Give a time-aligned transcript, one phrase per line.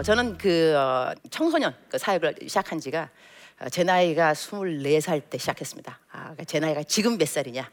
[0.00, 3.10] 어, 저는 그 어, 청소년 그 사역을 시작한 지가
[3.60, 5.98] 어, 제 나이가 24살 때 시작했습니다.
[6.10, 7.70] 아, 그러니까 제 나이가 지금 몇 살이냐?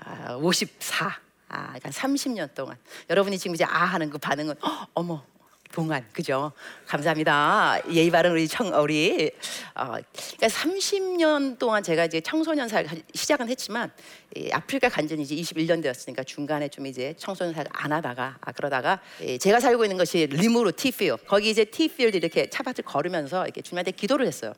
[0.00, 1.06] 아, 54.
[1.48, 2.76] 아, 그러니까 30년 동안.
[3.08, 5.24] 여러분이 지금 이제 아 하는 그 반응은 어, 어머
[5.72, 6.52] 동안 그죠?
[6.86, 7.80] 감사합니다.
[7.92, 9.30] 예의 바른 우리 청 우리
[9.74, 13.90] 어, 그러니까 30년 동안 제가 이제 청소년 사역 시작은 했지만
[14.36, 19.00] 이 아프리카 간전이 이제 21년 되었으니까 중간에 좀 이제 청소년 사역 안 하다가 아, 그러다가
[19.22, 23.92] 예, 제가 살고 있는 것이 리무르 티필 거기 이제 티필드 이렇게 차밭을 걸으면서 이렇게 주님한테
[23.92, 24.52] 기도를 했어요.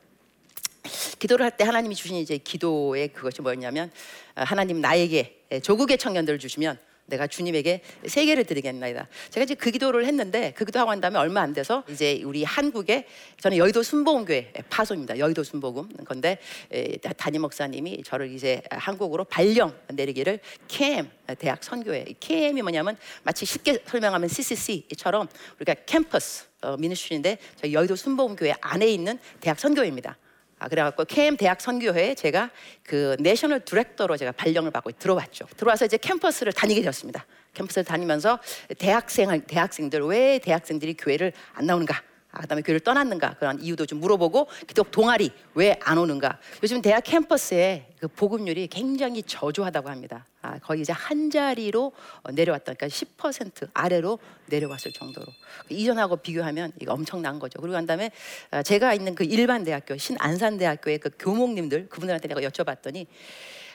[1.19, 3.91] 기도를 할 때 하나님이 주신 이제 기도의 그것이 뭐였냐면
[4.35, 9.07] 아, 하나님 나에게 예, 조국의 청년들을 주시면 내가 주님에게 세계를 드리겠나이다.
[9.29, 13.07] 제가 이제 그 기도를 했는데 그 기도하고 난 다음에 얼마 안 돼서 이제 우리 한국에
[13.39, 15.17] 저는 여의도 순복음교회 파송입니다.
[15.17, 16.37] 여의도 순복음 건데
[16.71, 23.83] 에, 담임 목사님이 저를 이제 한국으로 발령 내리기를 캠 대학 선교회 캠이 뭐냐면 마치 쉽게
[23.85, 25.27] 설명하면 CCC처럼
[25.57, 30.17] 우리가 캠퍼스 어, 미니스트리인데 저희 여의도 순복음교회 안에 있는 대학 선교회입니다.
[30.63, 32.49] 아, 그래갖고 KM 대학 선교회에 제가
[32.83, 35.45] 그 내셔널 디렉터로 제가 발령을 받고 들어왔죠.
[35.57, 37.25] 들어와서 이제 캠퍼스를 다니게 되었습니다.
[37.53, 38.39] 캠퍼스를 다니면서
[38.77, 42.01] 대학생 대학생들 왜 대학생들이 교회를 안 나오는가?
[42.35, 46.39] 아, 그다음에 교회를 떠났는가 그런 이유도 좀 물어보고 기독 동아리 왜 안 오는가?
[46.63, 50.25] 요즘 대학 캠퍼스에 그 보급률이 굉장히 저조하다고 합니다.
[50.41, 51.91] 아, 거의 이제 한 자리로
[52.23, 52.73] 어, 내려왔다.
[52.73, 54.17] 그러니까 10% 아래로
[54.47, 55.27] 내려왔을 정도로
[55.67, 57.61] 그 이전하고 비교하면 이거 엄청난 거죠.
[57.61, 58.11] 그리고 한 다음에
[58.49, 63.05] 아, 제가 있는 그 일반 대학교 신안산대학교의 그 교목님들 그분들한테 내가 여쭤봤더니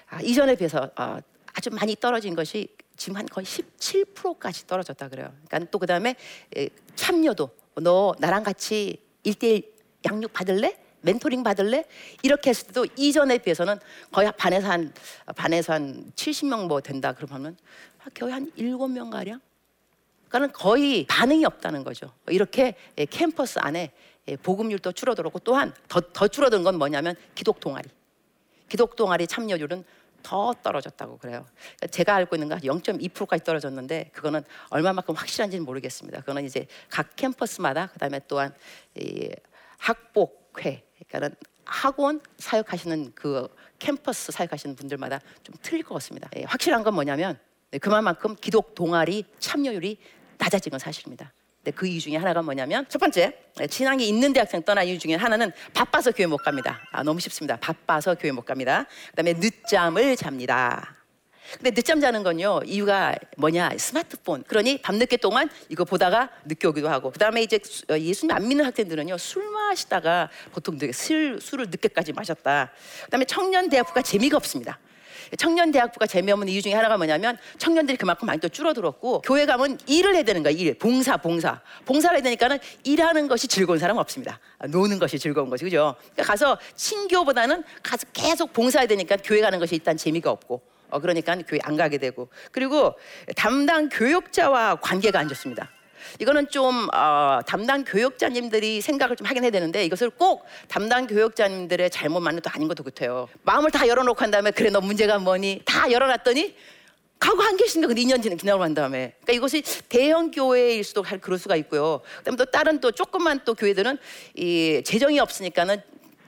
[0.09, 1.19] 아, 이전에 비해서 어,
[1.55, 5.33] 아주 많이 떨어진 것이 지금 한 거의 17%까지 떨어졌다 그래요.
[5.47, 6.17] 그러니까 또 그다음에
[6.97, 7.48] 참여도
[7.80, 9.72] 너 나랑 같이 일대일
[10.04, 10.76] 양육 받을래?
[11.00, 11.84] 멘토링 받을래?
[12.22, 13.78] 이렇게 했을 때도 이전에 비해서는
[14.10, 14.92] 거의 반에서 한
[15.36, 17.56] 반에서 한 70명 뭐 된다 그러면
[18.18, 19.40] 거의 한 7명 가량.
[20.28, 22.12] 그러니까는 거의 반응이 없다는 거죠.
[22.28, 22.74] 이렇게
[23.11, 23.92] 캠퍼스 안에
[24.42, 27.88] 보급률도 줄어들었고 또한 더, 더 줄어든 건 뭐냐면 기독 동아리.
[28.68, 29.84] 기독 동아리 참여율은
[30.23, 31.46] 더 떨어졌다고 그래요.
[31.55, 36.20] 그러니까 제가 알고 있는 건 0.2%까지 떨어졌는데 그거는 얼마만큼 확실한지는 모르겠습니다.
[36.20, 38.55] 그거는 이제 각 캠퍼스마다 그다음에 또한
[38.96, 39.30] 이
[39.79, 43.48] 학복회 그러니까는 학원 사역하시는 그
[43.79, 46.29] 캠퍼스 사역하시는 분들마다 좀 틀릴 것 같습니다.
[46.36, 47.39] 예, 확실한 건 뭐냐면
[47.70, 49.98] 네, 그만큼 기독 동아리 참여율이
[50.39, 51.33] 낮아진 건 사실입니다.
[51.68, 53.30] 네, 그 이유 중에 하나가 뭐냐면 첫 번째
[53.68, 56.80] 신앙이 있는 대학생 떠난 이유 중에 하나는 바빠서 교회 못 갑니다.
[56.92, 57.58] 아, 너무 쉽습니다.
[57.61, 58.86] 바빠서 교회 못 갑니다.
[59.11, 60.95] 그다음에 늦잠을 잡니다.
[61.52, 67.11] 근데 늦잠 자는 건요 이유가 뭐냐 스마트폰 그러니 밤늦게 동안 이거 보다가 늦게 오기도 하고
[67.11, 67.58] 그다음에 이제
[67.90, 72.70] 어, 예수님 안 믿는 학생들은요 술 마시다가 보통 술, 술을 늦게까지 마셨다
[73.05, 74.79] 그다음에 청년 대학부가 재미가 없습니다
[75.36, 80.14] 청년 대학부가 재미없는 이유 중에 하나가 뭐냐면 청년들이 그만큼 많이 또 줄어들었고 교회 가면 일을
[80.14, 80.78] 해야 되는 거야 일.
[80.78, 81.61] 봉사 봉사.
[81.84, 84.40] 봉사를 해야 되니까는 일하는 것이 즐거운 사람은 없습니다.
[84.58, 85.94] 아, 노는 것이 즐거운 것이 그죠?
[85.98, 91.36] 그러니까 가서 친교보다는 가서 계속 봉사해야 되니까 교회 가는 것이 일단 재미가 없고 어 그러니까
[91.46, 92.28] 교회 안 가게 되고.
[92.50, 92.94] 그리고
[93.36, 95.70] 담당 교육자와 관계가 안 좋습니다.
[96.19, 102.41] 이거는 좀 어, 담당 교육자님들이 생각을 좀 하긴 해야 되는데 이것을 꼭 담당 교육자님들의 잘못만은
[102.42, 103.29] 또 아닌 것도 같아요.
[103.42, 106.55] 마음을 다 열어놓고 한 다음에 그래 너 문제가 뭐니 다 열어놨더니
[107.19, 111.39] 가고 안 계신가 근데 2년 지나고 난 다음에 그러니까 이것이 대형 교회일 수도 할 그럴
[111.39, 112.01] 수가 있고요.
[112.19, 113.98] 그다음에 또 다른 또 조금만 또 교회들은
[114.35, 115.83] 이 재정이 없으니까는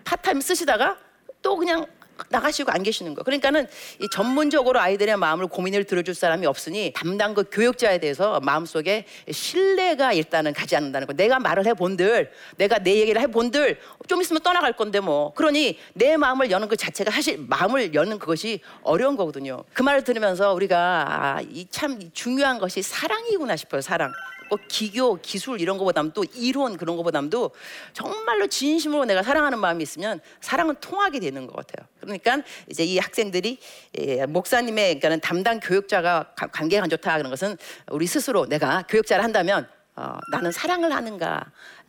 [0.04, 0.98] 파트타임 쓰시다가
[1.42, 1.86] 또 그냥
[2.28, 3.22] 나가시고 안 계시는 거.
[3.22, 3.66] 그러니까는
[4.00, 10.52] 이 전문적으로 아이들의 마음을 고민을 들어줄 사람이 없으니 담당 그 교역자에 대해서 마음속에 신뢰가 일단은
[10.52, 11.12] 가지 않는다는 거.
[11.14, 15.32] 내가 말을 해본들, 내가 내 얘기를 해본들 좀 있으면 떠나갈 건데 뭐.
[15.34, 19.64] 그러니 내 마음을 여는 그 자체가 사실 마음을 여는 그것이 어려운 거거든요.
[19.72, 23.80] 그 말을 들으면서 우리가 아, 이 참 중요한 것이 사랑이구나 싶어요.
[23.80, 24.12] 사랑.
[24.50, 27.52] 뭐 기교, 기술 이런 거보다는 또 이론 그런 거보다도
[27.92, 31.86] 정말로 진심으로 내가 사랑하는 마음이 있으면 사랑은 통하게 되는 것 같아요.
[32.00, 33.58] 그러니까 이제 이 학생들이
[33.98, 37.56] 예, 목사님의 그러니까는 담당 교육자가 관계가 안 좋다 그런 것은
[37.90, 39.68] 우리 스스로 내가 교육자를 한다면
[40.00, 41.44] 어, 나는 사랑을 하는가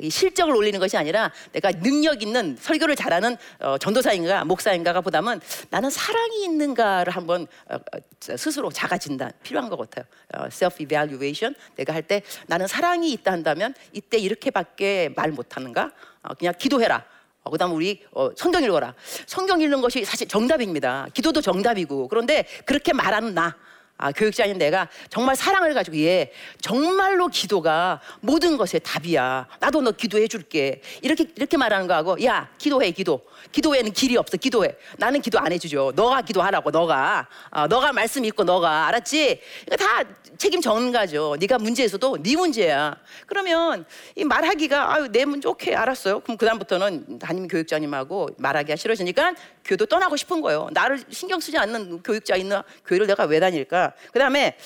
[0.10, 6.44] 실적을 올리는 것이 아니라 내가 능력 있는 설교를 잘하는 어, 전도사인가 목사인가가 보다는 나는 사랑이
[6.44, 10.06] 있는가를 한번 어, 어 스스로 자가 진단 필요한 것 같아요.
[10.34, 15.92] 어, self evaluation 내가 할 때 나는 사랑이 있다 한다면 이때 이렇게밖에 말 못하는가?
[16.24, 17.06] 어, 그냥 기도해라.
[17.44, 18.94] 어, 그다음 우리 어, 성경 읽어라.
[19.25, 21.08] 성경 읽는 것이 사실 정답입니다.
[21.13, 23.56] 기도도 정답이고 그런데 그렇게 말하는 나
[24.01, 29.48] 아, 교육자인 내가 정말 사랑을 가지고 얘 정말로 기도가 모든 것의 답이야.
[29.59, 30.81] 나도 너 기도해 줄게.
[31.01, 33.21] 이렇게 이렇게 말하는 거하고 야 기도해 기도.
[33.51, 34.38] 기도에는 길이 없어.
[34.38, 34.75] 기도해.
[34.98, 35.94] 나는 기도 안 해주죠.
[35.95, 39.39] 너가 기도하라고 너가 어, 너가 말씀 읽고 너가 알았지?
[39.68, 40.03] 이거 다
[40.38, 41.38] 책임 전가죠.
[41.39, 42.95] 네가 문제에서도 네 문제야.
[43.27, 46.21] 그러면 이 말하기가 아유 내 문제 오케이 알았어요.
[46.21, 50.69] 그럼 그 다음부터는 담임 교육자님하고 말하기가 싫어지니까 교도 떠나고 싶은 거예요.
[50.71, 53.90] 나를 신경 쓰지 않는 교육자 있는 교회를 내가 왜 다닐까?
[54.11, 54.57] 그 다음에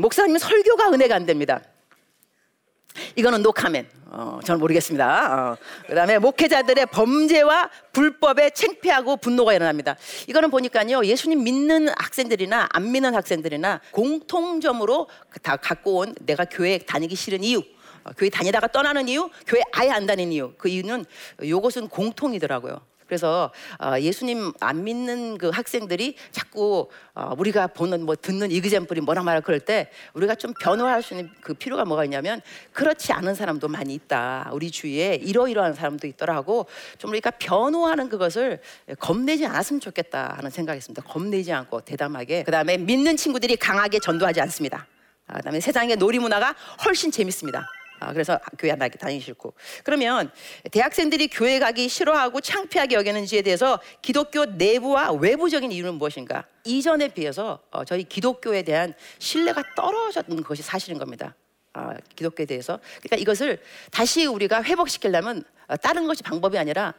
[0.00, 1.60] 목사님 설교가 은혜가 안 됩니다.
[3.16, 3.86] 이거는 녹화면.
[4.14, 5.52] 어, 저는 모르겠습니다.
[5.52, 5.56] 어.
[5.86, 9.96] 그 다음에 목회자들의 범죄와 불법에 챙피하고 분노가 일어납니다.
[10.26, 15.08] 이거는 보니까요 예수님 믿는 학생들이나 안 믿는 학생들이나 공통점으로
[15.40, 17.62] 다 갖고 온 내가 교회 다니기 싫은 이유,
[18.04, 20.52] 어, 교회 다니다가 떠나는 이유, 교회 아예 안 다니는 이유.
[20.58, 21.06] 그 이유는
[21.42, 22.80] 요것은 공통이더라고요.
[23.12, 29.22] 그래서 어, 예수님 안 믿는 그 학생들이 자꾸 어, 우리가 보는 뭐 듣는 이그젠플이 뭐라
[29.22, 32.40] 말할 그럴 때 우리가 좀 변호할 수 있는 그 필요가 뭐가 있냐면
[32.72, 34.48] 그렇지 않은 사람도 많이 있다.
[34.54, 36.64] 우리 주위에 이러이러한 사람도 있더라고.
[36.96, 38.60] 좀 우리가 변호하는 그것을
[38.98, 42.44] 겁내지 않았으면 좋겠다 하는 생각이있습니다 겁내지 않고 대담하게.
[42.44, 44.86] 그다음에 믿는 친구들이 강하게 전도하지 않습니다.
[45.26, 46.54] 아, 그다음에 세상의 놀이 문화가
[46.86, 47.68] 훨씬 재밌습니다.
[48.02, 49.54] 아, 그래서 교회 안 다니기 싫고
[49.84, 50.32] 그러면
[50.72, 56.44] 대학생들이 교회 가기 싫어하고 창피하게 여기는지에 대해서 기독교 내부와 외부적인 이유는 무엇인가?
[56.64, 61.36] 이전에 비해서 어, 저희 기독교에 대한 신뢰가 떨어졌는 것이 사실인 겁니다.
[61.74, 63.62] 아, 기독교에 대해서 그러니까 이것을
[63.92, 66.94] 다시 우리가 회복시키려면 어, 다른 것이 방법이 아니라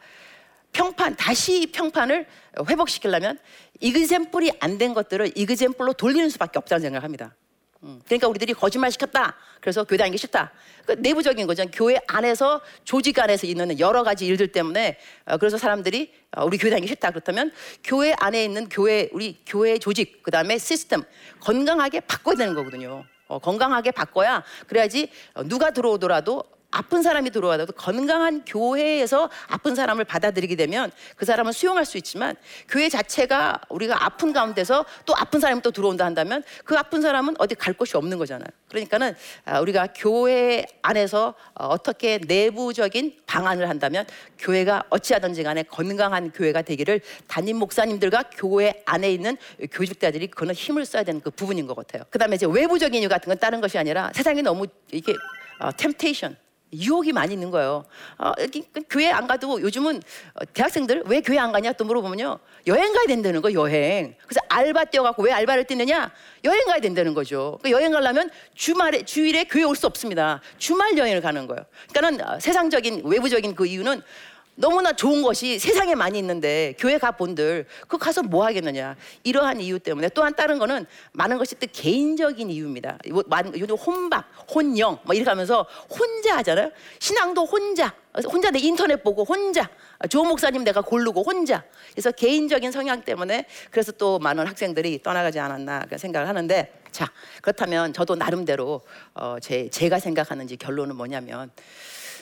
[0.72, 2.26] 평판 다시 평판을
[2.70, 3.38] 회복시키려면
[3.82, 7.36] 이그젠플이 안 된 것들을 이그젠플로 돌리는 수밖에 없다는 생각을 합니다.
[7.84, 8.02] 음.
[8.06, 9.36] 그러니까 우리들이 거짓말 시켰다.
[9.60, 10.52] 그래서 교회 다니기 싫다.
[10.86, 11.66] 그 내부적인 거죠.
[11.72, 16.72] 교회 안에서 조직 안에서 있는 여러 가지 일들 때문에 어, 그래서 사람들이 어, 우리 교회
[16.72, 17.12] 다니기 싫다.
[17.12, 17.52] 그렇다면
[17.84, 21.04] 교회 안에 있는 교회 우리 교회 조직 그다음에 시스템
[21.42, 23.04] 건강하게 바꿔야 되는 거거든요.
[23.28, 25.10] 어, 건강하게 바꿔야 그래야지
[25.46, 31.98] 누가 들어오더라도 아픈 사람이 들어와도 건강한 교회에서 아픈 사람을 받아들이게 되면 그 사람을 수용할 수
[31.98, 32.36] 있지만
[32.68, 37.54] 교회 자체가 우리가 아픈 가운데서 또 아픈 사람이 또 들어온다 한다면 그 아픈 사람은 어디
[37.54, 38.48] 갈 곳이 없는 거잖아요.
[38.70, 39.16] 그러니까는
[39.46, 44.06] 아, 우리가 교회 안에서 어, 어떻게 내부적인 방안을 한다면
[44.40, 49.38] 교회가 어찌하든지 간에 건강한 교회가 되기를 담임 목사님들과 교회 안에 있는
[49.72, 52.04] 교직자들이 그거는 힘을 써야 되는 그 부분인 것 같아요.
[52.10, 55.14] 그 다음에 이제 외부적인 이유 같은 건 다른 것이 아니라 세상이 너무 이게
[55.60, 56.36] 어, 템테이션
[56.74, 57.86] 유혹이 많이 있는 거예요.
[58.18, 58.32] 어,
[58.74, 60.02] 그 교회 안 가도 요즘은
[60.36, 62.40] 어, 대학생들 왜 교회 안 가냐 또 물어보면요.
[62.68, 64.16] 여행 가야 된다는 거 여행.
[64.26, 66.12] 그래서 알바 뛰어갖고 왜 알바를 뛰느냐?
[66.44, 67.60] 여행 가야 된다는 거죠.
[67.62, 70.42] 그 여행 가려면 주말에, 주일에 교회 올 수 없습니다.
[70.58, 71.66] 주말 여행을 가는 거예요.
[71.92, 74.02] 그러니까는 어, 세상적인, 외부적인 그 이유는
[74.56, 79.80] 너무나 좋은 것이 세상에 많이 있는데 교회 가 본들 그 가서 뭐 하겠느냐 이러한 이유
[79.80, 83.00] 때문에 또한 다른 거는 많은 것이 또 개인적인 이유입니다.
[83.58, 86.72] 요즘 혼밥, 혼영 뭐 이렇게 하면서 혼자 하잖아요.
[87.00, 87.94] 신앙도 혼자,
[88.26, 89.70] 혼자 내 인터넷 보고 혼자
[90.10, 91.64] 조 목사님 내가 고르고 혼자.
[91.92, 97.12] 그래서 개인적인 성향 때문에 그래서 또 많은 학생들이 떠나가지 않았나 생각을 하는데 자
[97.42, 98.82] 그렇다면 저도 나름대로
[99.16, 101.50] 어, 제 제가 생각하는지 결론은 뭐냐면.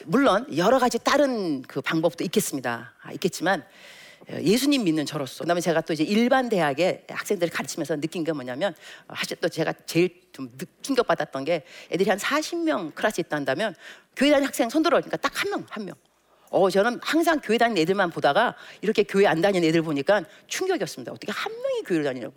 [0.06, 2.94] 물론 여러 가지 다른 그 방법도 있겠습니다.
[3.01, 3.63] 아, 있겠지만
[4.30, 8.74] 어, 예수님 믿는 저로서 그다음에 제가 또 이제 일반 대학에 학생들을 가르치면서 느낀 게 뭐냐면
[9.07, 10.50] 어, 사실 또 제가 제일 좀
[10.81, 13.75] 충격 받았던 게 애들이 한 40명 클래스 있다 한다면
[14.15, 15.95] 교회 다니는 학생 손 들어 그러니까 딱 한 명, 한 명.
[16.50, 21.12] 어, 저는 항상 교회 다니는 애들만 보다가 이렇게 교회 안 다니는 애들 보니까 충격이었습니다.
[21.12, 22.36] 어떻게 한 명이 교회를 다니냐고.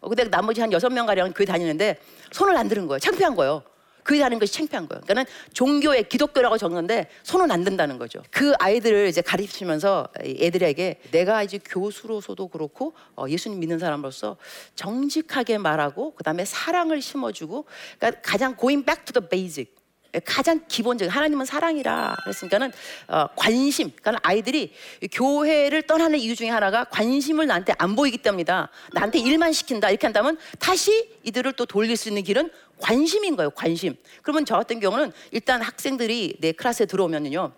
[0.00, 1.98] 어, 근데 나머지 한 여섯 명 가량 교회 다니는데
[2.32, 2.98] 손을 안 드는 거예요.
[2.98, 3.62] 창피한 거예요.
[4.02, 5.00] 그게 하는 것이 창피한 거예요.
[5.02, 8.22] 그러니까는 종교의 기독교라고 적는데 손은 안 든다는 거죠.
[8.30, 14.36] 그 아이들을 이제 가르치면서 애들에게 내가 이제 교수로서도 그렇고 어, 예수님 믿는 사람으로서
[14.74, 17.66] 정직하게 말하고 그다음에 사랑을 심어주고
[17.98, 19.82] 그러니까 가장 going back to the basic
[20.26, 22.72] 가장 기본적인 하나님은 사랑이라 그랬으니까는
[23.08, 23.90] 어, 관심.
[24.02, 24.72] 그러니까 아이들이
[25.10, 28.68] 교회를 떠나는 이유 중에 하나가 관심을 나한테 안 보이기 때문이다.
[28.92, 32.50] 나한테 일만 시킨다 이렇게 한다면 다시 이들을 또 돌릴 수 있는 길은
[32.82, 33.50] 관심인 거예요.
[33.50, 33.94] 관심.
[34.22, 37.52] 그러면 저 같은 경우는 일단 학생들이 내 클래스에 들어오면요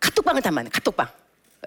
[0.00, 0.68] 카톡방을 담아요.
[0.72, 1.08] 카톡방.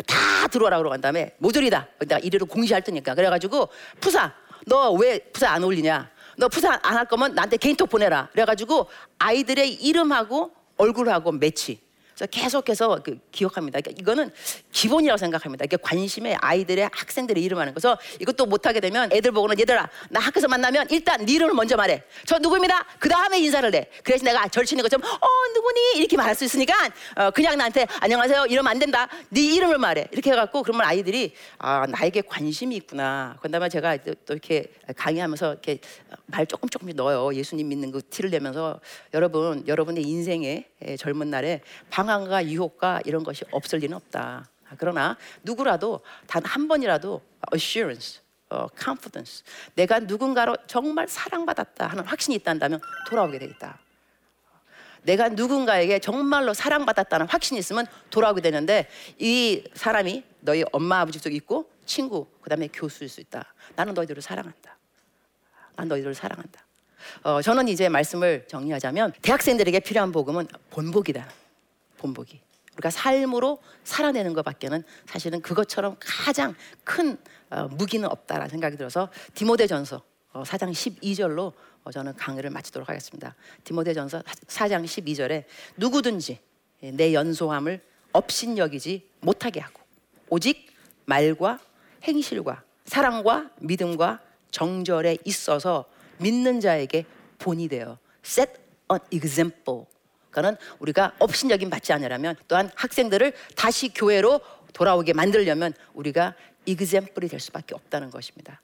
[0.07, 1.87] 다 들어오라 그러고 한 다음에 모조리다.
[1.99, 3.13] 내가 이래로 공시할 테니까.
[3.13, 3.69] 그래가지고
[3.99, 4.33] 푸사
[4.65, 6.09] 너 왜 푸사 안 올리냐?
[6.37, 8.29] 너 푸사 안 할 거면 나한테 개인톡 보내라.
[8.31, 8.87] 그래가지고
[9.19, 11.79] 아이들의 이름하고 얼굴하고 매치.
[12.23, 13.81] 저 계속해서 그 기억합니다.
[13.81, 14.31] 그러니까 이거는
[14.71, 15.65] 기본이라고 생각합니다.
[15.65, 20.47] 이게 관심의 아이들의 학생들의 이름 하는 거서 이것도 못하게 되면 애들 보고는 얘들아 나 학교에서
[20.47, 22.01] 만나면 일단 네 이름을 먼저 말해.
[22.25, 22.85] 저 누구입니다.
[22.99, 23.89] 그 다음에 인사를 해.
[24.03, 26.73] 그래서 내가 절친인 것처럼 어 누구니 이렇게 말할 수 있으니까
[27.17, 29.09] 어, 그냥 나한테 안녕하세요 이러면 안 된다.
[29.29, 30.07] 네 이름을 말해.
[30.11, 33.37] 이렇게 해갖고 그러면 아이들이 아 나에게 관심이 있구나.
[33.41, 35.79] 그다음에 제가 또, 또 이렇게 강의하면서 이렇게
[36.27, 37.35] 말 조금 조금씩 넣어요.
[37.35, 38.79] 예수님 믿는 그 티를 내면서
[39.13, 44.47] 여러분 여러분의 인생의 예, 젊은 날에 방 황과 유혹과 이런 것이 없을 리는 없다.
[44.77, 47.21] 그러나 누구라도 단 한 번이라도
[47.53, 49.43] assurance, 어, confidence,
[49.75, 53.79] 내가 누군가로 정말 사랑받았다 하는 확신이 있다면 돌아오게 돼 있다.
[55.03, 58.87] 내가 누군가에게 정말로 사랑받았다는 확신이 있으면 돌아오게 되는데
[59.19, 63.53] 이 사람이 너희 엄마 아버지 속에 있고 친구 그다음에 교수일 수 있다.
[63.75, 64.77] 나는 너희들을 사랑한다.
[65.75, 66.61] 난 너희들을 사랑한다.
[67.23, 71.27] 어, 저는 이제 말씀을 정리하자면 대학생들에게 필요한 복음은 본복이다.
[72.03, 72.41] 본복이.
[72.73, 77.17] 우리가 삶으로 살아내는 것밖에는 사실은 그것처럼 가장 큰
[77.49, 80.01] 어, 무기는 없다라는 생각이 들어서 디모데전서
[80.33, 83.35] 어, 4장 12절로 어, 저는 강의를 마치도록 하겠습니다.
[83.63, 85.45] 디모데전서 4장 12절에
[85.77, 86.39] 누구든지
[86.93, 87.81] 내 연소함을
[88.11, 89.79] 업신여기지 못하게 하고
[90.29, 90.73] 오직
[91.05, 91.59] 말과
[92.03, 94.19] 행실과 사랑과 믿음과
[94.51, 95.85] 정절에 있어서
[96.17, 97.05] 믿는 자에게
[97.37, 98.51] 본이 되어 set
[98.91, 99.85] an example.
[100.33, 104.41] 그러니까는 우리가 업신여김 받지 않으려면 또한 학생들을 다시 교회로
[104.73, 106.35] 돌아오게 만들려면 우리가
[106.65, 108.61] example이 될 수밖에 없다는 것입니다.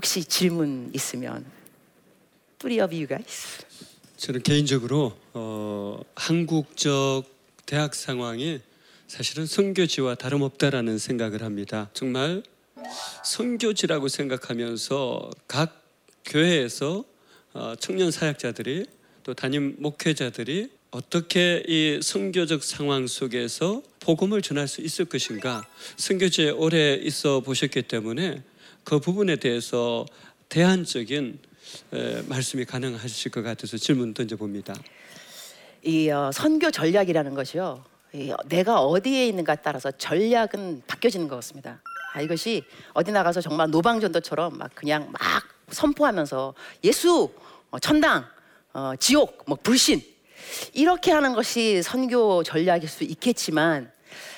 [0.00, 1.44] 혹시 질문 있으면
[2.58, 3.62] 뿌리 of you guys.
[4.16, 7.24] 저는 개인적으로 어, 한국적
[7.66, 8.60] 대학 상황이
[9.08, 11.90] 사실은 선교지와 다름없다라는 생각을 합니다.
[11.92, 12.42] 정말
[13.26, 15.84] 선교지라고 생각하면서 각
[16.24, 17.04] 교회에서
[17.52, 18.86] 어, 청년 사역자들이
[19.22, 25.68] 또 담임 목회자들이 어떻게 이 선교적 상황 속에서 복음을 전할 수 있을 것인가?
[25.98, 28.42] 선교지에 오래 있어 보셨기 때문에
[28.90, 30.04] 그 부분에 대해서
[30.48, 31.38] 대안적인
[31.92, 34.74] 에, 말씀이 가능하실 것 같아서 질문 던져봅니다.
[35.84, 37.84] 이 어, 선교 전략이라는 것이요.
[38.14, 41.80] 이, 어, 내가 어디에 있는가 따라서 전략은 바뀌어지는 것 같습니다.
[42.12, 45.20] 아, 이것이 어디 나가서 정말 노방전도처럼 막 그냥 막
[45.70, 47.32] 선포하면서 예수,
[47.70, 48.26] 어, 천당,
[48.72, 50.02] 어, 지옥, 뭐 불신
[50.72, 53.92] 이렇게 하는 것이 선교 전략일 수 있겠지만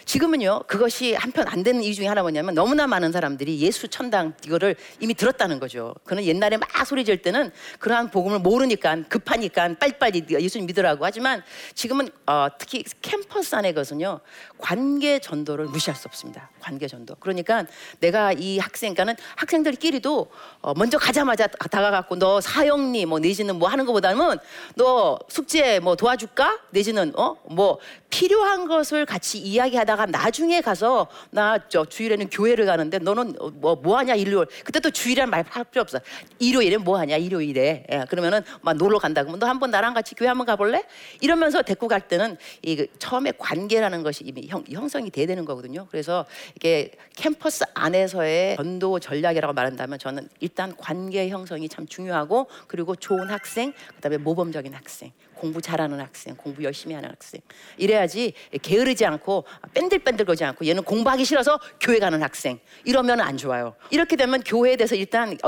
[0.04, 4.76] 지금은요 그것이 한편 안 되는 이유 중에 하나 뭐냐면 너무나 많은 사람들이 예수 천당 이거를
[5.00, 5.94] 이미 들었다는 거죠.
[6.04, 11.42] 그는 옛날에 막 소리 질 때는 그러한 복음을 모르니까 급하니까 빨리빨리 예수님 믿으라고 하지만
[11.75, 14.21] 지금은 어, 특히 캠퍼스 안에 것은요
[14.59, 16.50] 관계 전도를 무시할 수 없습니다.
[16.61, 17.16] 관계 전도.
[17.21, 17.66] 그러니까
[18.00, 20.30] 내가 이 학생, 그러니까는 학생들끼리도
[20.61, 24.38] 어, 먼저 가자마자 다가갖고 너 사형리 뭐 내지는 뭐 하는 것보다는
[24.76, 27.78] 너 숙제 뭐 도와줄까 내지는 어 뭐
[28.11, 33.99] 필요한 것을 같이 이야기하다 가 나중에 가서 나 저 주일에는 교회를 가는데 너는 뭐 뭐
[33.99, 34.46] 하냐 일요일.
[34.64, 35.99] 그때 또 주일이란 말 할 필요 없어.
[36.38, 37.87] 일요일에 뭐 하냐 일요일에.
[37.90, 39.22] 예, 그러면은 막 놀러 간다.
[39.22, 40.84] 그러면 너 한번 나랑 같이 교회 한번 가볼래?
[41.20, 45.87] 이러면서 데리고 갈 때는 이 그 처음에 관계라는 것이 이미 형, 형성이 돼야 되는 거거든요.
[45.90, 46.25] 그래서
[46.56, 53.72] 이게 캠퍼스 안에서의 전도 전략이라고 말한다면 저는 일단 관계 형성이 참 중요하고 그리고 좋은 학생
[53.96, 57.40] 그다음에 모범적인 학생 공부 잘하는 학생, 공부 열심히 하는 학생.
[57.76, 58.32] 이래야지
[58.62, 59.44] 게으르지 않고
[59.75, 62.61] 뺀들뺀들 거지 않고 얘는 공부하기 싫어서 교회 가는 학생.
[62.84, 63.75] 이러면 안 좋아요.
[63.90, 65.38] 이렇게 되면 교회에 대해서 일단 이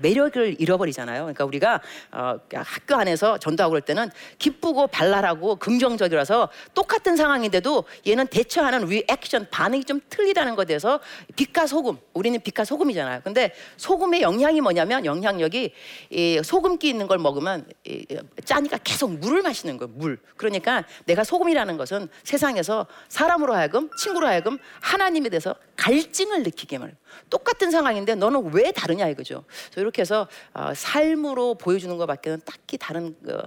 [0.00, 1.22] 매력을 잃어버리잖아요.
[1.22, 1.80] 그러니까 우리가
[2.12, 9.84] 어, 학교 안에서 전도하고 그럴 때는 기쁘고 발랄하고 긍정적이라서 똑같은 상황인데도 얘는 대처하는 리액션 반응이
[9.84, 11.00] 좀 틀리다는 것에 대해서
[11.36, 13.20] 빛과 소금 우리는 빛과 소금이잖아요.
[13.22, 15.72] 근데 소금의 영향이 뭐냐면 영향력이
[16.10, 18.04] 이 소금기 있는 걸 먹으면 이,
[18.44, 19.92] 짜니까 계속 물을 마시는 거예요.
[19.96, 20.18] 물.
[20.36, 26.96] 그러니까 내가 소금이라는 것은 세상에서 사람으로 하여금 친구로 하여금 하나님에 대해서 갈증을 느끼게 말해요.
[27.30, 29.44] 똑같은 상황인데 너는 왜 다르냐 이거죠.
[29.66, 33.38] 그래서 이렇게 해서 어, 삶으로 보여주는 것밖에는 딱히 다른 그,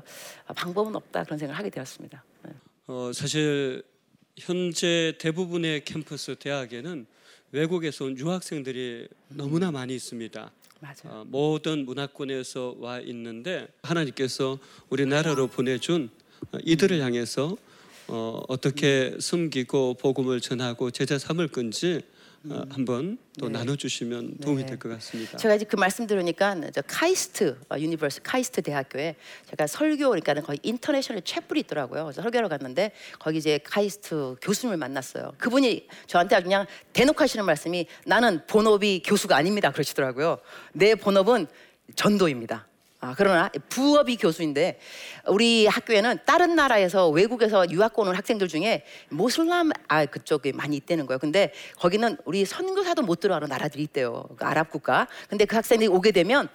[0.55, 2.23] 방법은 없다 그런 생각을 하게 되었습니다.
[2.43, 2.51] 네.
[2.87, 3.83] 어, 사실
[4.37, 7.05] 현재 대부분의 캠퍼스 대학에는
[7.51, 10.51] 외국에서 온 유학생들이 너무나 많이 있습니다.
[10.79, 10.95] 맞아요.
[11.05, 14.59] 어, 모든 문화권에서 와 있는데 하나님께서
[14.89, 16.09] 우리나라로 보내준
[16.51, 17.57] 어, 이들을 향해서
[18.07, 22.01] 어, 어떻게 섬기고 복음을 전하고 제자 삼을 건지
[22.45, 24.67] 어, 한번 또 나눠주시면 도움이 네.
[24.67, 25.37] 될것 같습니다.
[25.37, 29.15] 제가 이제 그 말씀 들으니까 저 카이스트 어, universe 카이스트 대학교에
[29.49, 32.05] 제가 설교 그러니까 는 거의 international 채플이 있더라고요.
[32.05, 35.33] 그래서 설교를 갔는데 거기 이제 카이스트 교수님을 만났어요.
[35.37, 39.71] 그분이 저한테 아주 그냥 대놓고 하시는 말씀이 나는 본업이 교수가 아닙니다.
[39.71, 40.39] 그러시더라고요.
[40.73, 41.47] 내 본업은
[41.95, 42.68] 전도입니다.
[43.01, 44.77] 아, 그러나 부업이 교수인데
[45.27, 51.17] 우리 학교에는 다른 나라에서 외국에서 유학 온 학생들 중에 무슬림 아 그쪽에 많이 있다는 거예요.
[51.17, 54.27] 근데 거기는 우리 선교사도 못 들어가는 나라들이 있대요.
[54.35, 55.07] 그 아랍 국가.
[55.29, 56.49] 근데 그 학생들이 오게 되면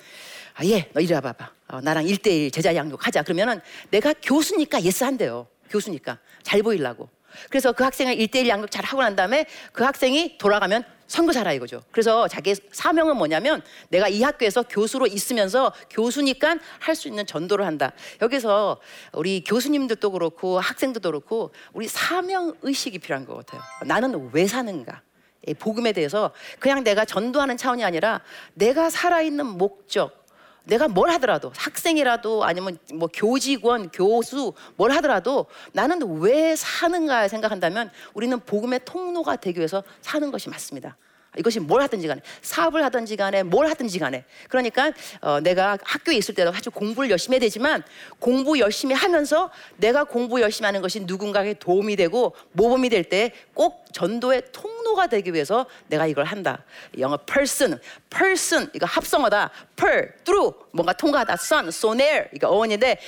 [0.55, 1.51] 아, 예, 너 이리 와봐봐.
[1.69, 3.23] 어, 나랑 일대일 제자 양육하자.
[3.23, 3.61] 그러면은
[3.91, 5.49] 내가 교수니까 yes 한대요.
[5.71, 6.19] 교수니까.
[6.43, 7.09] 잘 보이려고.
[7.49, 11.83] 그래서 그 학생을 일대일 양육 잘 하고 난 다음에 그 학생이 돌아가면 선교사라 이거죠.
[11.91, 17.93] 그래서 자기 사명은 뭐냐면 내가 이 학교에서 교수로 있으면서 교수니까 할 수 있는 전도를 한다.
[18.23, 18.81] 여기서
[19.13, 23.61] 우리 교수님들도 그렇고 학생들도 그렇고 우리 사명 의식이 필요한 것 같아요.
[23.85, 25.03] 나는 왜 사는가?
[25.47, 28.21] 이 복음에 대해서 그냥 내가 전도하는 차원이 아니라
[28.55, 30.24] 내가 살아있는 목적,
[30.65, 38.39] 내가 뭘 하더라도 학생이라도 아니면 뭐 교직원, 교수 뭘 하더라도 나는 왜 사는가 생각한다면 우리는
[38.41, 40.97] 복음의 통로가 되기 위해서 사는 것이 맞습니다.
[41.37, 46.33] 이것이 뭘 하든지 간에 사업을 하든지 간에 뭘 하든지 간에 그러니까 어, 내가 학교에 있을
[46.37, 47.83] 때도 사실 공부를 열심히 해야 되지만
[48.21, 53.85] 공부 열심히 하면서 내가 공부 열심히 하는 것이 누군가에게 도움이 되고 모범이 될 때 꼭
[53.93, 56.65] 전도의 통로가 되기 위해서 내가 이걸 한다.
[56.99, 57.79] 영어 person,
[58.11, 59.51] person 이거 합성어다.
[59.77, 61.35] Per, through 뭔가 통과하다.
[61.35, 62.99] son, so near 이거 어원인데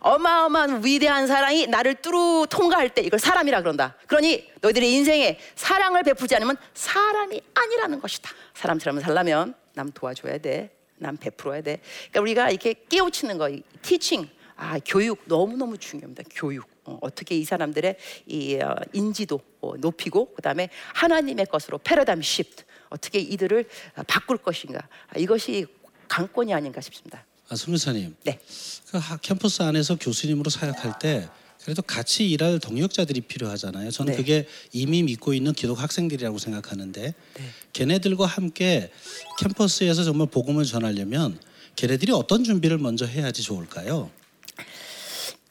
[0.00, 3.96] 어마어마한 위대한 사랑이 나를 뚫루 통과할 때 이걸 사람이라 그런다.
[4.06, 8.30] 그러니 너희들의 인생에 사랑을 베푸지 않으면 사람이 아니라는 것이다.
[8.54, 10.70] 사람처럼 살려면 남 도와줘야 돼.
[10.98, 11.80] 남 베풀어야 돼.
[12.10, 13.50] 그러니까 우리가 이렇게 깨우치는 거,
[13.82, 16.22] 티칭, 아 교육 너무 너무 중요합니다.
[16.34, 16.76] 교육.
[16.86, 23.18] 어, 어떻게 이 사람들의 이 어, 인지도 어, 높이고 그다음에 하나님의 것으로 패러다임 시프트 어떻게
[23.18, 23.64] 이들을
[23.96, 24.78] 어, 바꿀 것인가
[25.08, 25.66] 아, 이것이
[26.08, 27.24] 강권이 아닌가 싶습니다.
[27.48, 28.16] 아, 선교사님.
[28.24, 28.38] 네.
[28.90, 31.28] 그 학- 캠퍼스 안에서 교수님으로 사역할 때
[31.62, 33.90] 그래도 같이 일할 동역자들이 필요하잖아요.
[33.90, 34.16] 저는 네.
[34.16, 37.14] 그게 이미 믿고 있는 기독 학생들이라고 생각하는데
[37.72, 38.90] 걔네들과 함께
[39.40, 41.38] 캠퍼스에서 정말 복음을 전하려면
[41.74, 44.10] 걔네들이 어떤 준비를 먼저 해야지 좋을까요?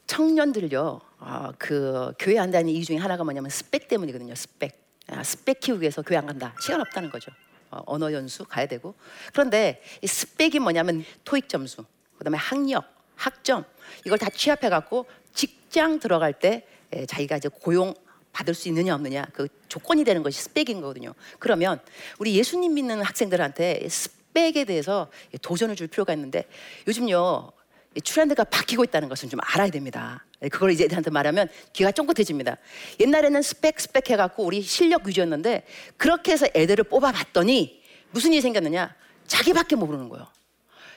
[0.06, 4.34] 청년들요, 아, 그 교회 안 다니는 이유 중에 하나가 뭐냐면 스펙 때문이거든요.
[4.34, 4.84] 스펙.
[5.08, 6.54] 아, 스펙 키우기 위해서 교회 안 간다.
[6.60, 7.30] 시간 없다는 거죠.
[7.70, 8.94] 어, 언어 연수 가야 되고.
[9.32, 11.84] 그런데 이 스펙이 뭐냐면 토익 점수,
[12.18, 13.64] 그다음에 학력, 학점
[14.04, 17.94] 이걸 다 취합해 갖고 직장 들어갈 때 에, 자기가 이제 고용
[18.32, 21.14] 받을 수 있느냐 없느냐 그 조건이 되는 것이 스펙인 거거든요.
[21.38, 21.80] 그러면
[22.18, 26.44] 우리 예수님 믿는 학생들한테 스펙에 대해서 도전을 줄 필요가 있는데
[26.86, 27.55] 요즘요 이
[28.00, 30.24] 트렌드가 바뀌고 있다는 것은 좀 알아야 됩니다.
[30.42, 32.56] 예, 그걸 이제 애들한테 말하면 귀가 쫑긋해집니다.
[33.00, 38.94] 옛날에는 스펙 스펙 해갖고 우리 실력 위주였는데 그렇게 해서 애들을 뽑아봤더니 무슨 일이 생겼느냐?
[39.26, 40.26] 자기밖에 모르는 거예요.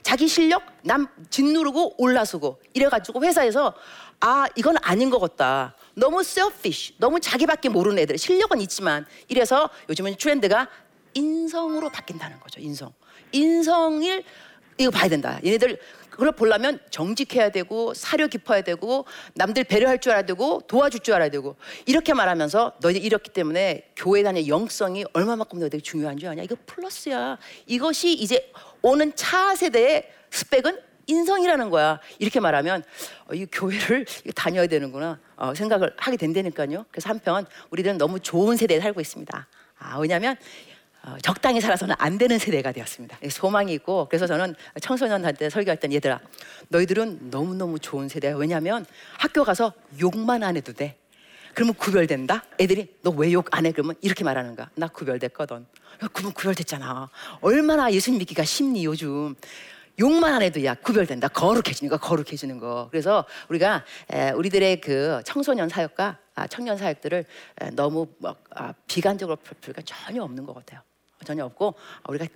[0.03, 3.73] 자기 실력 남 짓누르고 올라서고 이래가지고 회사에서
[4.21, 5.75] 아 이건 아닌 것 같다.
[5.93, 10.69] 너무 selfish, 너무 자기밖에 모르는 애들 실력은 있지만 이래서 요즘은 트렌드가
[11.13, 12.61] 인성으로 바뀐다는 거죠.
[12.61, 12.93] 인성,
[13.31, 14.23] 인성을
[14.79, 15.39] 이거 봐야 된다.
[15.45, 15.77] 얘네들
[16.09, 21.29] 그걸 보려면 정직해야 되고 사려 깊어야 되고 남들 배려할 줄 알아야 되고 도와줄 줄 알아야
[21.29, 26.43] 되고 이렇게 말하면서 너희들 이렇기 때문에 교회 다니는 영성이 얼마만큼 너희들이 중요한 줄 아냐?
[26.43, 27.37] 이거 플러스야.
[27.67, 31.99] 이것이 이제 오는 차 세대의 스펙은 인성이라는 거야.
[32.19, 32.83] 이렇게 말하면
[33.25, 36.85] 어, 이 교회를 다녀야 되는구나 어, 생각을 하게 된다니까요.
[36.91, 39.47] 그래서 한편 우리들은 너무 좋은 세대에 살고 있습니다.
[39.79, 40.37] 아, 왜냐하면 어,
[41.21, 43.17] 적당히 살아서는 안 되는 세대가 되었습니다.
[43.29, 46.19] 소망이 있고 그래서 저는 청소년한테 설교할 땐 얘들아
[46.69, 48.35] 너희들은 너무너무 좋은 세대야.
[48.35, 48.85] 왜냐하면
[49.17, 50.97] 학교 가서 욕만 안 해도 돼.
[51.55, 52.43] 그러면 구별된다?
[52.59, 53.71] 애들이 너 왜 욕 안 해?
[53.71, 54.69] 그러면 이렇게 말하는 거야.
[54.75, 55.65] 나 구별됐거든.
[56.03, 57.09] 야, 그러면 구별됐잖아.
[57.41, 59.35] 얼마나 예수님 믿기가 쉽니 요즘.
[59.99, 63.83] 욕만 안 해도 야 구별된다 거룩해지는 거 거룩해지는 거 그래서 우리가
[64.13, 67.25] 에, 우리들의 그 청소년 사역과 아, 청년 사역들을
[67.61, 70.79] 에, 너무 뭐, 아, 비관적으로 볼 필요가 전혀 없는 것 같아요
[71.25, 72.27] 전혀 없고 아, 우리가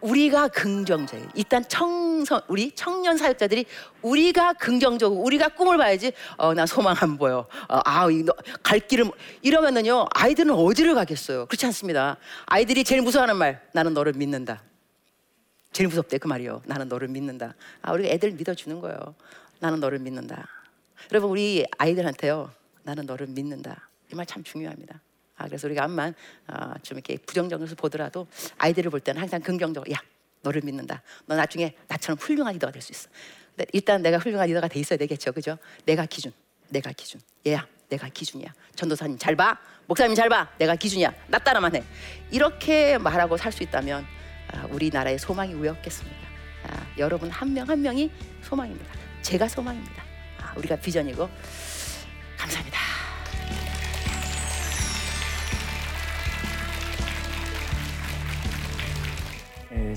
[0.00, 3.66] 우리가 긍정적이 일단 청선 우리 청년 사역자들이
[4.02, 9.12] 우리가 긍정적으로 우리가 꿈을 봐야지 어 나 소망 안 보여 어, 아갈 길을 모-
[9.42, 14.62] 이러면은요 아이들은 어디를 가겠어요 그렇지 않습니다 아이들이 제일 무서워하는 말 나는 너를 믿는다
[15.72, 16.62] 제일 무섭대 그 말이요.
[16.64, 17.54] 나는 너를 믿는다.
[17.82, 19.14] 아 우리가 애들 믿어주는 거예요.
[19.60, 20.48] 나는 너를 믿는다.
[21.12, 22.50] 여러분 우리 아이들한테요.
[22.84, 23.88] 나는 너를 믿는다.
[24.10, 24.98] 이 말 참 중요합니다.
[25.38, 26.14] 아 그래서 우리가 암만
[26.48, 28.26] 아, 좀 이렇게 부정적으로 보더라도
[28.58, 29.96] 아이들을 볼 때는 항상 긍정적으로 야
[30.42, 31.02] 너를 믿는다.
[31.26, 33.08] 너 나중에 나처럼 훌륭한 리더가 될 수 있어.
[33.72, 35.58] 일단 내가 훌륭한 리더가 돼 있어야 되겠죠, 그죠?
[35.84, 36.32] 내가 기준.
[36.68, 37.20] 내가 기준.
[37.46, 38.52] 얘야, 내가 기준이야.
[38.76, 39.58] 전도사님 잘 봐.
[39.86, 40.48] 목사님 잘 봐.
[40.58, 41.12] 내가 기준이야.
[41.28, 41.82] 나 따라만 해.
[42.30, 44.04] 이렇게 말하고 살 수 있다면
[44.52, 46.18] 아, 우리나라의 소망이 왜 없겠습니까?
[46.68, 48.10] 아, 여러분 한 명 한 명이
[48.42, 48.94] 소망입니다.
[49.22, 50.02] 제가 소망입니다.
[50.40, 51.28] 아, 우리가 비전이고
[52.36, 52.78] 감사합니다.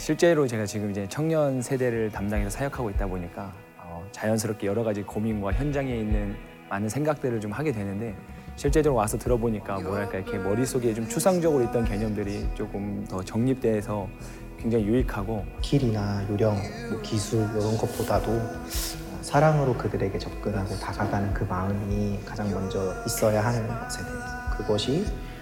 [0.01, 5.51] 실제로 제가 지금 이제 청년 세대를 담당해서 사역하고 있다 보니까 어, 자연스럽게 여러 가지 고민과
[5.51, 6.35] 현장에 있는
[6.71, 8.15] 많은 생각들을 좀 하게 되는데
[8.55, 14.09] 실제적으로 와서 들어보니까 뭐랄까 이렇게 머릿속에 좀 추상적으로 있던 개념들이 조금 더 정립돼서
[14.57, 16.55] 굉장히 유익하고 길이나 요령,
[16.89, 23.67] 뭐 기술 이런 것보다도 어, 사랑으로 그들에게 접근하고 다가가는 그 마음이 가장 먼저 있어야 하는
[23.67, 25.40] 것에 대해서 그것이 어,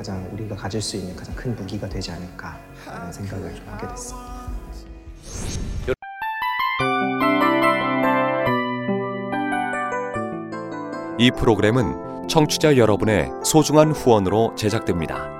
[0.00, 4.50] 가장 우리가 가질 수 있는 가장 큰 무기가 되지 않을까라는 생각을 좀 하게 됐습니다.
[11.18, 15.39] 이 프로그램은 청취자 여러분의 소중한 후원으로 제작됩니다.